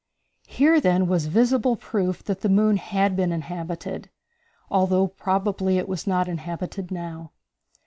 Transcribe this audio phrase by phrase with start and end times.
[0.47, 4.09] Here, then, was visible proof that the moon had been inhabited,
[4.67, 7.33] although probably it was not inhabited now.